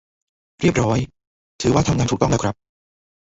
[0.61, 0.99] เรียบร้อย
[1.61, 2.55] ถือว่าทำงานถูกต้องแล้วครับ